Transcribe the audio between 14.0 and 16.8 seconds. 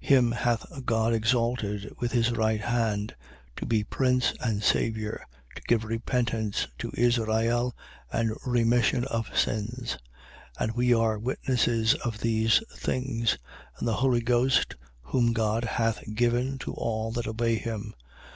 Ghost, whom God hath given to